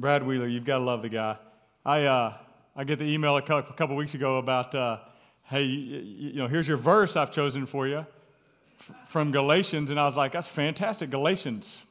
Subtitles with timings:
[0.00, 1.36] Brad Wheeler, you've got to love the guy.
[1.84, 2.32] I, uh,
[2.76, 4.98] I get the email a couple, weeks ago about, uh,
[5.42, 8.06] hey, you, you, know, here's your verse I've chosen for you
[9.06, 9.90] from Galatians.
[9.90, 11.82] And I was like, that's fantastic, Galatians.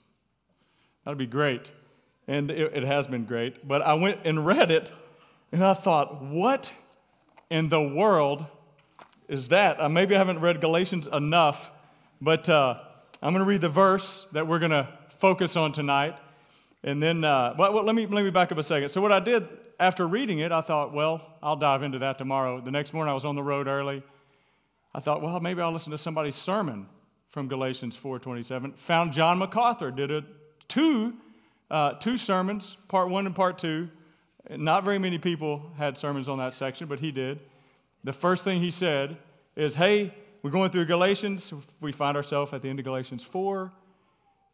[1.03, 1.69] That'd be great.
[2.29, 3.67] And it, it has been great.
[3.67, 4.89] But I went and read it,
[5.51, 6.71] and I thought, what
[7.49, 8.45] in the world
[9.27, 9.81] is that?
[9.81, 11.73] Uh, maybe I haven't read Galatians enough,
[12.21, 12.79] but uh,
[13.21, 16.15] I'm going to read the verse that we're going to focus on tonight.
[16.87, 18.87] And then, uh, well, let, me, let me back up a second.
[18.87, 19.45] So, what I did
[19.77, 22.61] after reading it, I thought, well, I'll dive into that tomorrow.
[22.61, 24.01] The next morning, I was on the road early.
[24.95, 26.87] I thought, well, maybe I'll listen to somebody's sermon
[27.27, 28.77] from Galatians 4:27.
[28.77, 30.23] Found John MacArthur did a
[30.69, 31.15] two
[31.69, 33.89] uh, two sermons, part one and part two.
[34.49, 37.41] Not very many people had sermons on that section, but he did.
[38.05, 39.17] The first thing he said
[39.57, 41.53] is, "Hey, we're going through Galatians.
[41.81, 43.73] We find ourselves at the end of Galatians 4.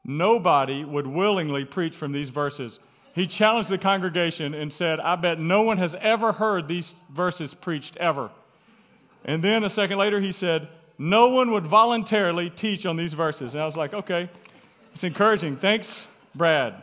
[0.06, 2.80] Nobody would willingly preach from these verses.
[3.16, 7.54] He challenged the congregation and said, I bet no one has ever heard these verses
[7.54, 8.32] preached ever.
[9.24, 13.56] And then a second later, he said, No one would voluntarily teach on these verses.
[13.56, 14.30] And I was like, Okay,
[14.94, 15.58] it's encouraging.
[15.58, 16.76] Thanks, Brad.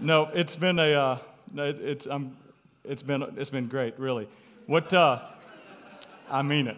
[0.00, 1.18] No, it's been a, uh,
[1.56, 2.36] it, it's, um,
[2.84, 4.28] it's, been, it's been great, really.
[4.66, 5.20] What, uh,
[6.30, 6.76] I mean it.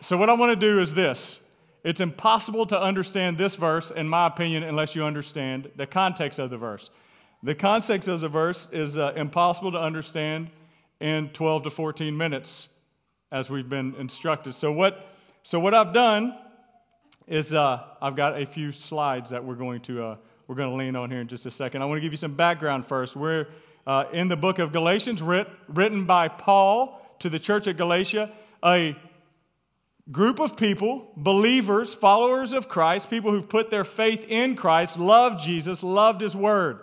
[0.00, 1.40] So, what I want to do is this
[1.88, 6.50] it's impossible to understand this verse, in my opinion, unless you understand the context of
[6.50, 6.90] the verse.
[7.42, 10.50] The context of the verse is uh, impossible to understand
[11.00, 12.68] in 12 to 14 minutes,
[13.32, 14.54] as we've been instructed.
[14.54, 16.36] So, what, so what I've done
[17.26, 20.16] is uh, I've got a few slides that we're going to uh,
[20.46, 21.80] we're going to lean on here in just a second.
[21.80, 23.16] I want to give you some background first.
[23.16, 23.46] We're
[23.86, 28.30] uh, in the book of Galatians, writ, written by Paul to the church at Galatia,
[28.62, 28.94] a
[30.10, 35.40] group of people, believers, followers of Christ, people who've put their faith in Christ, loved
[35.40, 36.80] Jesus, loved his word.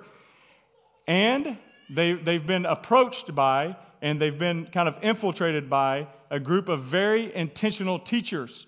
[1.07, 1.57] And
[1.89, 6.81] they, they've been approached by and they've been kind of infiltrated by a group of
[6.81, 8.67] very intentional teachers.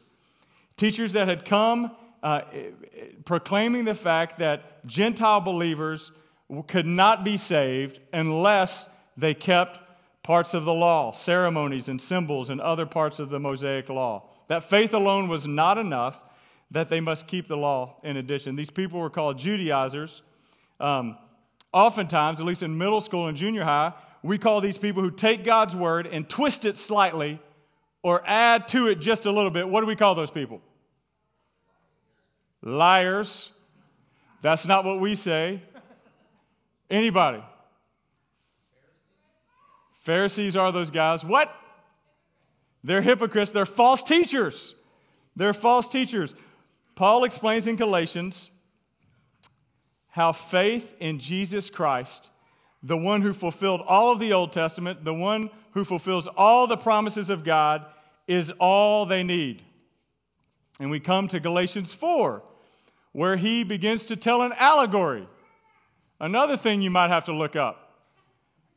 [0.78, 1.92] Teachers that had come
[2.24, 2.42] uh,
[3.26, 6.12] proclaiming the fact that Gentile believers
[6.68, 9.80] could not be saved unless they kept
[10.28, 14.30] parts of the law, ceremonies and symbols, and other parts of the Mosaic law.
[14.48, 16.22] That faith alone was not enough,
[16.70, 18.58] that they must keep the law in addition.
[18.58, 20.24] These people were called Judaizers.
[20.82, 21.18] Um,
[21.72, 25.46] oftentimes, at least in middle school and junior high, we call these people who take
[25.46, 27.40] God's word and twist it slightly
[28.04, 29.70] or add to it just a little bit.
[29.70, 30.62] What do we call those people?
[32.62, 33.50] Liars.
[34.42, 35.62] That's not what we say.
[36.90, 37.42] Anybody?
[40.08, 41.26] Pharisees are those guys.
[41.26, 41.54] What?
[42.82, 43.52] They're hypocrites.
[43.52, 44.74] They're false teachers.
[45.36, 46.34] They're false teachers.
[46.96, 48.50] Paul explains in Galatians
[50.08, 52.30] how faith in Jesus Christ,
[52.82, 56.78] the one who fulfilled all of the Old Testament, the one who fulfills all the
[56.78, 57.86] promises of God,
[58.28, 59.62] is all they need.
[60.80, 62.42] And we come to Galatians 4,
[63.12, 65.28] where he begins to tell an allegory.
[66.18, 67.87] Another thing you might have to look up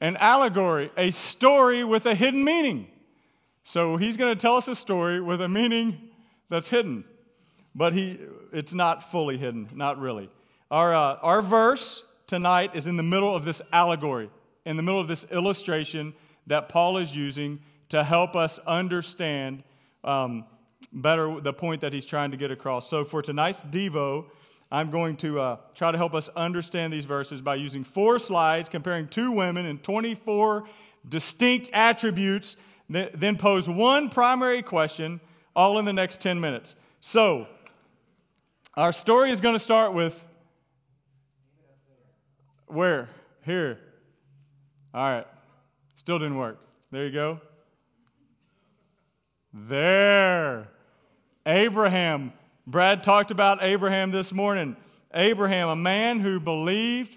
[0.00, 2.88] an allegory, a story with a hidden meaning.
[3.62, 6.10] So he's going to tell us a story with a meaning
[6.48, 7.04] that's hidden,
[7.74, 8.18] but he,
[8.52, 10.30] it's not fully hidden, not really.
[10.70, 14.30] Our, uh, our verse tonight is in the middle of this allegory,
[14.64, 16.14] in the middle of this illustration
[16.46, 19.62] that Paul is using to help us understand
[20.04, 20.46] um,
[20.92, 22.88] better the point that he's trying to get across.
[22.88, 24.26] So for tonight's Devo,
[24.70, 28.68] I'm going to uh, try to help us understand these verses by using four slides
[28.68, 30.64] comparing two women and 24
[31.08, 32.56] distinct attributes
[32.90, 35.20] then pose one primary question,
[35.54, 36.74] all in the next 10 minutes.
[37.00, 37.46] So,
[38.76, 40.26] our story is going to start with
[42.66, 43.08] where?
[43.44, 43.78] Here.
[44.92, 45.26] All right.
[45.96, 46.58] Still didn't work.
[46.90, 47.40] There you go.
[49.52, 50.68] There.
[51.46, 52.32] Abraham.
[52.66, 54.76] Brad talked about Abraham this morning.
[55.14, 57.16] Abraham, a man who believed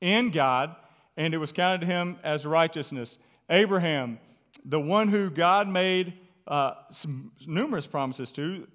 [0.00, 0.74] in God,
[1.16, 3.18] and it was counted to him as righteousness.
[3.50, 4.18] Abraham,
[4.64, 6.14] the one who God made
[6.46, 6.74] uh,
[7.46, 8.66] numerous promises to,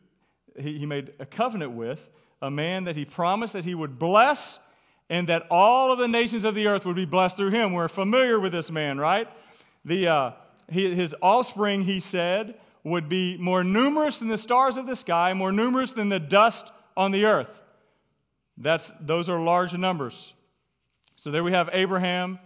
[0.60, 4.60] he, he made a covenant with, a man that he promised that he would bless
[5.10, 7.74] and that all of the nations of the earth would be blessed through him.
[7.74, 9.28] We're familiar with this man, right?
[9.84, 10.32] The, uh,
[10.70, 15.34] he, his offspring, he said, would be more numerous than the stars of the sky,
[15.34, 17.64] more numerous than the dust on the earth.
[18.58, 20.34] That's, those are large numbers.
[21.16, 22.40] So there we have Abraham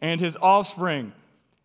[0.00, 1.12] and his offspring.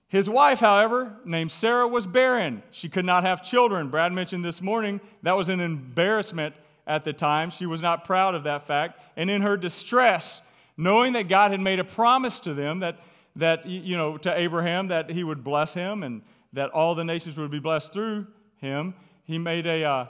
[0.08, 2.64] His wife, however, named Sarah, was barren.
[2.72, 3.90] She could not have children.
[3.90, 6.56] Brad mentioned this morning that was an embarrassment
[6.88, 7.50] at the time.
[7.50, 9.02] She was not proud of that fact.
[9.18, 10.42] And in her distress,
[10.78, 13.00] knowing that God had made a promise to them that,
[13.36, 16.22] that you know, to Abraham that he would bless him and
[16.54, 18.28] that all the nations would be blessed through
[18.58, 20.06] him, he made a, uh,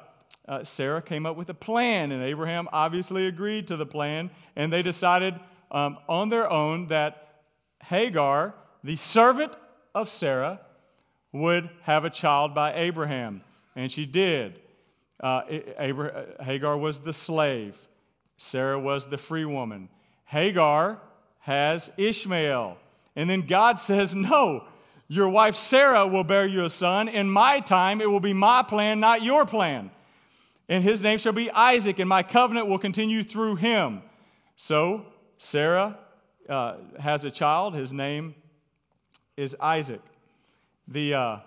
[0.47, 4.71] uh, Sarah came up with a plan, and Abraham obviously agreed to the plan, and
[4.71, 5.39] they decided
[5.71, 7.41] um, on their own that
[7.85, 8.53] Hagar,
[8.83, 9.55] the servant
[9.95, 10.59] of Sarah,
[11.31, 13.41] would have a child by Abraham.
[13.75, 14.59] And she did.
[15.19, 15.41] Uh,
[15.79, 17.77] Abraham, Hagar was the slave,
[18.37, 19.89] Sarah was the free woman.
[20.25, 20.99] Hagar
[21.39, 22.77] has Ishmael.
[23.15, 24.65] And then God says, No,
[25.13, 27.07] your wife Sarah will bear you a son.
[27.07, 29.91] In my time, it will be my plan, not your plan.
[30.67, 34.01] And his name shall be Isaac, and my covenant will continue through him.
[34.55, 35.05] So
[35.37, 35.99] Sarah
[36.49, 37.75] uh, has a child.
[37.75, 38.33] His name
[39.37, 40.01] is Isaac.
[40.87, 41.37] The, uh,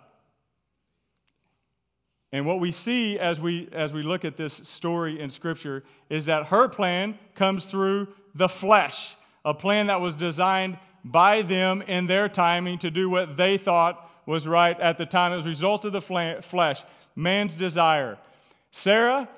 [2.30, 6.26] and what we see as we, as we look at this story in Scripture is
[6.26, 12.08] that her plan comes through the flesh, a plan that was designed by them in
[12.08, 15.32] their timing to do what they thought was right at the time.
[15.32, 16.82] It was a result of the flesh,
[17.14, 18.18] man's desire.
[18.72, 19.28] Sarah,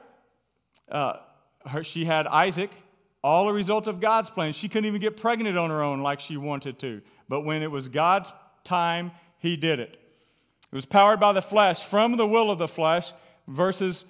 [0.91, 1.19] uh,
[1.67, 2.71] her, she had Isaac,
[3.23, 4.55] all a result of God's plan.
[4.55, 7.03] She couldn't even get pregnant on her own like she wanted to.
[7.29, 8.33] But when it was God's
[8.65, 10.01] time, He did it.
[10.73, 13.13] It was powered by the flesh, from the will of the flesh,
[13.47, 14.07] versus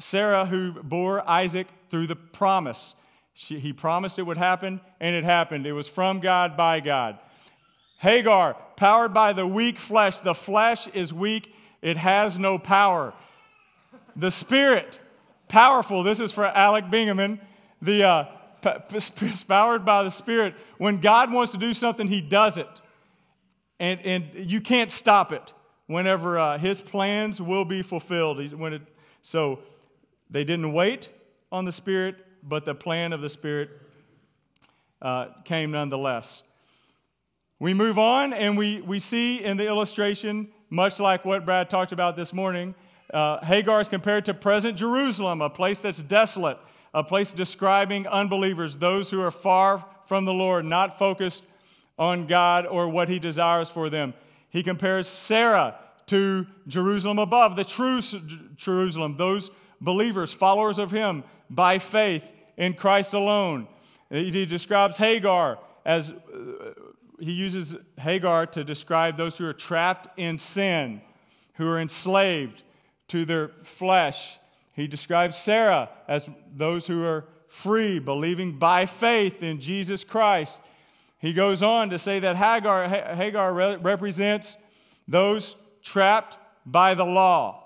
[0.00, 2.96] Sarah, who bore Isaac through the promise.
[3.34, 5.66] She, he promised it would happen, and it happened.
[5.66, 7.18] It was from God, by God.
[7.98, 10.20] Hagar, powered by the weak flesh.
[10.20, 13.14] The flesh is weak, it has no power.
[14.16, 15.00] The spirit,
[15.48, 16.02] powerful.
[16.02, 17.40] This is for Alec Bingaman.
[17.80, 18.24] The uh,
[19.48, 20.54] powered by the spirit.
[20.78, 22.68] When God wants to do something, he does it.
[23.80, 25.52] And, and you can't stop it
[25.86, 28.52] whenever uh, his plans will be fulfilled.
[28.52, 28.82] When it,
[29.22, 29.60] so
[30.30, 31.08] they didn't wait
[31.50, 33.70] on the spirit, but the plan of the Spirit
[35.00, 36.42] uh, came nonetheless.
[37.58, 41.92] We move on and we, we see in the illustration, much like what Brad talked
[41.92, 42.74] about this morning,
[43.12, 46.58] uh, Hagar is compared to present Jerusalem, a place that's desolate,
[46.94, 51.44] a place describing unbelievers, those who are far from the Lord, not focused
[51.98, 54.14] on God or what He desires for them.
[54.48, 58.00] He compares Sarah to Jerusalem above, the true
[58.56, 59.50] Jerusalem, those
[59.82, 63.68] believers, followers of Him by faith in Christ alone.
[64.08, 66.72] He describes Hagar as, uh,
[67.20, 71.02] he uses Hagar to describe those who are trapped in sin,
[71.54, 72.62] who are enslaved
[73.08, 74.38] to their flesh.
[74.74, 80.60] He describes Sarah as those who are free, believing by faith in Jesus Christ.
[81.18, 84.56] He goes on to say that Hagar, Hagar represents
[85.06, 87.61] those trapped by the law,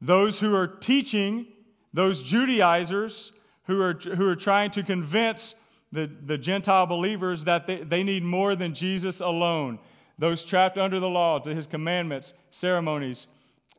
[0.00, 1.46] those who are teaching
[1.92, 3.32] those Judaizers
[3.66, 5.54] who are, who are trying to convince
[5.90, 9.78] the, the Gentile believers that they, they need more than Jesus alone.
[10.18, 13.28] Those trapped under the law to his commandments, ceremonies,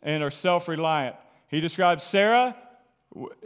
[0.01, 1.15] and are self reliant.
[1.47, 2.55] He describes Sarah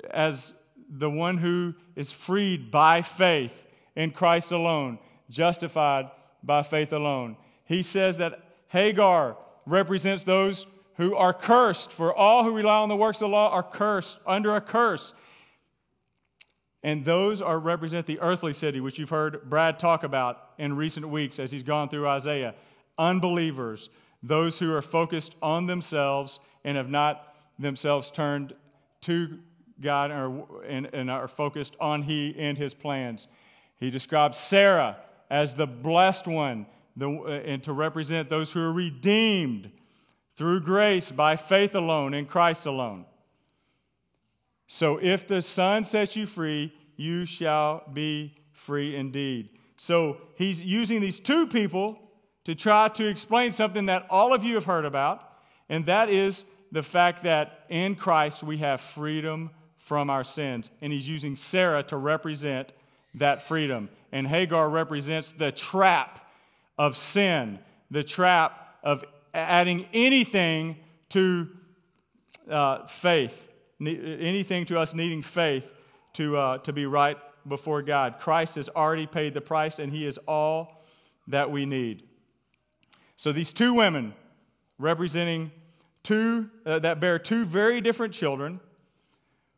[0.10, 0.54] as
[0.90, 6.10] the one who is freed by faith in Christ alone, justified
[6.44, 7.38] by faith alone.
[7.66, 10.66] He says that Hagar represents those
[11.02, 14.20] who are cursed, for all who rely on the works of the law are cursed,
[14.28, 15.16] under a curse.
[16.84, 21.10] And those are represent the earthly city, which you've heard Brad talk about in recent
[21.10, 22.54] weeks as he's gone through Isaiah.
[23.00, 23.90] Unbelievers,
[24.22, 28.54] those who are focused on themselves and have not themselves turned
[29.02, 29.40] to
[29.80, 30.12] God
[30.68, 33.28] and are focused on He and His plans.
[33.80, 34.98] He describes Sarah
[35.32, 39.72] as the blessed one the, and to represent those who are redeemed
[40.36, 43.06] through grace by faith alone in Christ alone.
[44.68, 49.50] So if the Son sets you free, you shall be free indeed.
[49.76, 52.00] So he's using these two people
[52.46, 55.28] to try to explain something that all of you have heard about,
[55.70, 60.72] and that is the fact that in Christ we have freedom from our sins.
[60.82, 62.72] And he's using Sarah to represent
[63.16, 63.90] that freedom.
[64.12, 66.26] And Hagar represents the trap
[66.78, 67.60] of sin,
[67.90, 70.78] the trap of adding anything
[71.10, 71.50] to
[72.50, 73.48] uh, faith
[73.88, 75.74] anything to us needing faith
[76.14, 78.20] to, uh, to be right before God.
[78.20, 80.84] Christ has already paid the price, and He is all
[81.28, 82.04] that we need.
[83.16, 84.14] So these two women
[84.78, 85.52] representing
[86.04, 88.60] two uh, that bear two very different children,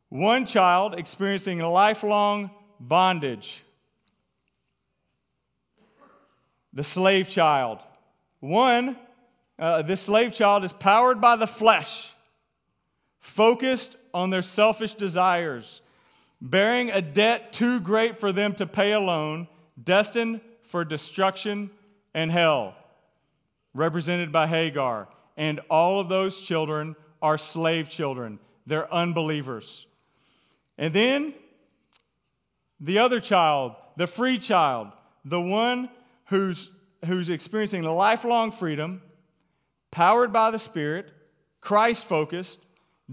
[0.09, 3.63] one child experiencing lifelong bondage,
[6.73, 7.79] the slave child.
[8.39, 8.97] One,
[9.59, 12.13] uh, this slave child is powered by the flesh,
[13.19, 15.81] focused on their selfish desires,
[16.41, 19.47] bearing a debt too great for them to pay alone,
[19.81, 21.69] destined for destruction
[22.13, 22.75] and hell,
[23.73, 25.07] represented by Hagar.
[25.37, 29.87] And all of those children are slave children, they're unbelievers.
[30.77, 31.33] And then
[32.79, 34.89] the other child, the free child,
[35.23, 35.89] the one
[36.25, 36.71] who's,
[37.05, 39.01] who's experiencing lifelong freedom,
[39.93, 41.11] powered by the Spirit,
[41.61, 42.59] Christ focused,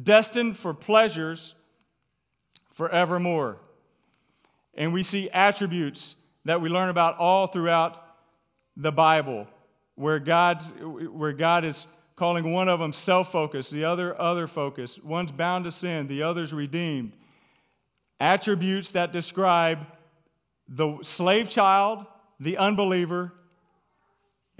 [0.02, 1.54] destined for pleasures
[2.72, 3.58] forevermore.
[4.75, 8.02] And we see attributes that we learn about all throughout
[8.78, 9.46] the Bible,
[9.94, 15.04] where, God's, where God is calling one of them self focused, the other other focused.
[15.04, 17.12] One's bound to sin, the other's redeemed.
[18.18, 19.80] Attributes that describe
[20.66, 22.06] the slave child,
[22.38, 23.34] the unbeliever,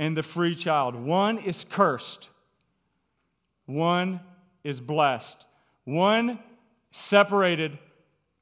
[0.00, 0.95] and the free child.
[0.95, 2.30] One is cursed,
[3.66, 4.21] one
[4.64, 5.45] is blessed,
[5.85, 6.38] one
[6.90, 7.78] separated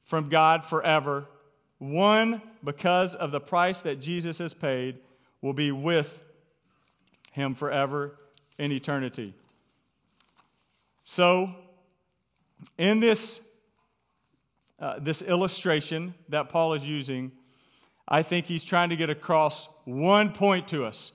[0.04, 1.26] from God forever,
[1.78, 4.98] one, because of the price that Jesus has paid,
[5.42, 6.22] will be with
[7.32, 8.16] him forever
[8.56, 9.34] in eternity.
[11.02, 11.54] So,
[12.76, 13.40] in this,
[14.78, 17.32] uh, this illustration that Paul is using,
[18.06, 21.12] I think he's trying to get across one point to us.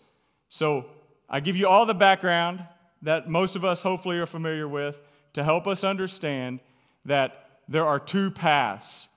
[0.56, 0.86] So,
[1.28, 2.64] I give you all the background
[3.02, 5.02] that most of us hopefully are familiar with
[5.34, 6.60] to help us understand
[7.06, 9.08] that there are two paths,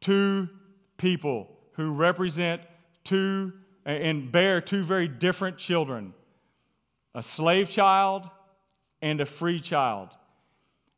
[0.00, 0.48] two
[0.96, 2.62] people who represent
[3.04, 3.52] two
[3.84, 6.14] and bear two very different children
[7.14, 8.28] a slave child
[9.00, 10.08] and a free child.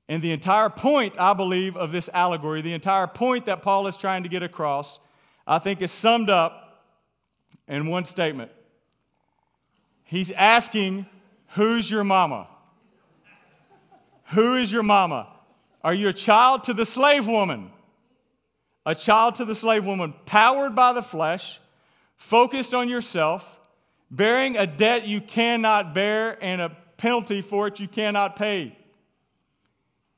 [0.09, 3.99] And the entire point, I believe, of this allegory, the entire point that Paul is
[3.99, 4.99] trying to get across,
[5.47, 6.87] I think is summed up
[7.69, 8.51] in one statement.
[10.05, 11.07] He's asking,
[11.49, 12.49] Who's your mama?
[14.33, 15.29] Who is your mama?
[15.83, 17.71] Are you a child to the slave woman?
[18.87, 21.59] A child to the slave woman, powered by the flesh,
[22.17, 23.61] focused on yourself,
[24.11, 28.77] bearing a debt you cannot bear and a penalty for it you cannot pay.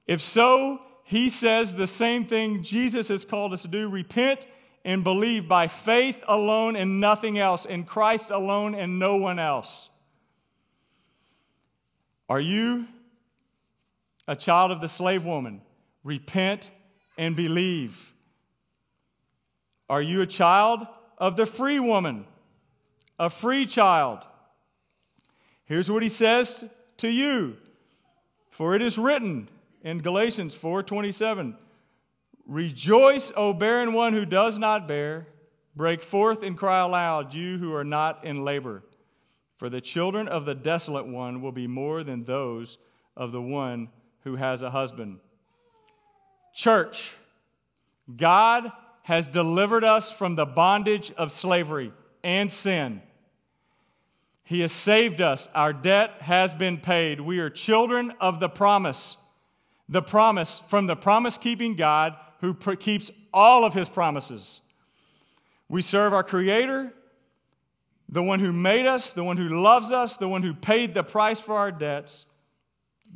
[0.06, 4.46] If so, he says the same thing Jesus has called us to do repent
[4.86, 9.90] and believe by faith alone and nothing else, in Christ alone and no one else.
[12.28, 12.86] Are you
[14.28, 15.60] a child of the slave woman?
[16.04, 16.70] Repent
[17.18, 18.14] and believe.
[19.90, 20.86] Are you a child
[21.18, 22.24] of the free woman?
[23.18, 24.20] A free child?
[25.64, 26.64] Here's what he says
[26.98, 27.56] to you.
[28.50, 29.48] For it is written
[29.82, 31.56] in Galatians 4:27,
[32.46, 35.26] "Rejoice, O barren one who does not bear,
[35.74, 38.84] break forth and cry aloud, you who are not in labor,
[39.58, 42.78] for the children of the desolate one will be more than those
[43.16, 45.18] of the one who has a husband."
[46.54, 47.16] Church,
[48.16, 48.70] God
[49.02, 53.02] has delivered us from the bondage of slavery and sin.
[54.44, 55.48] He has saved us.
[55.54, 57.20] Our debt has been paid.
[57.20, 59.16] We are children of the promise.
[59.88, 64.60] The promise from the promise keeping God who keeps all of his promises.
[65.68, 66.92] We serve our Creator,
[68.08, 71.02] the one who made us, the one who loves us, the one who paid the
[71.02, 72.26] price for our debts,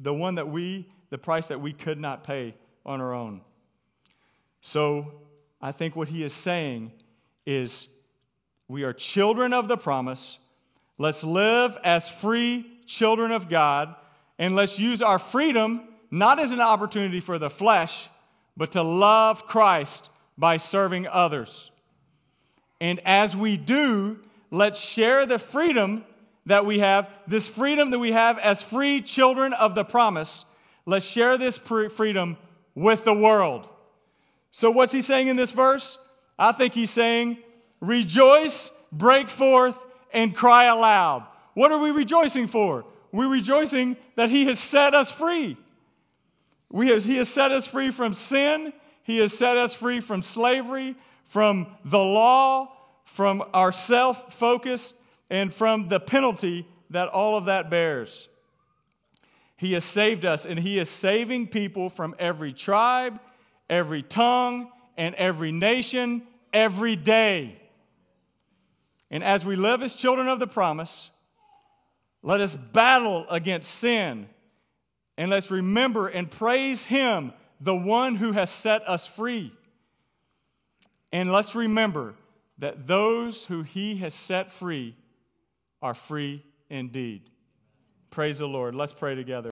[0.01, 3.41] the one that we, the price that we could not pay on our own.
[4.61, 5.15] So
[5.61, 6.93] I think what he is saying
[7.47, 7.89] is
[8.69, 10.39] we are children of the promise.
[10.99, 13.95] Let's live as free children of God,
[14.39, 18.09] and let's use our freedom not as an opportunity for the flesh,
[18.61, 21.71] but to love Christ by serving others.
[22.79, 24.19] And as we do,
[24.51, 26.05] let's share the freedom
[26.45, 30.45] that we have, this freedom that we have as free children of the promise.
[30.85, 32.37] Let's share this freedom
[32.75, 33.67] with the world.
[34.51, 35.99] So, what's he saying in this verse?
[36.39, 37.39] I think he's saying,
[37.81, 41.27] Rejoice, break forth, and cry aloud.
[41.55, 42.85] What are we rejoicing for?
[43.11, 45.57] We're rejoicing that he has set us free.
[46.71, 48.73] We he has set us free from sin,
[49.03, 52.73] he has set us free from slavery, from the law,
[53.05, 54.95] from our self focus,
[55.29, 58.29] and from the penalty that all of that bears.
[59.57, 63.21] He has saved us, and He is saving people from every tribe,
[63.69, 66.23] every tongue, and every nation
[66.53, 67.61] every day.
[69.11, 71.11] And as we live as children of the promise,
[72.23, 74.29] let us battle against sin
[75.21, 79.53] and let's remember and praise Him, the one who has set us free.
[81.13, 82.15] And let's remember
[82.57, 84.97] that those who He has set free
[85.83, 87.29] are free indeed.
[88.09, 88.75] Praise the Lord.
[88.75, 89.51] Let's pray together.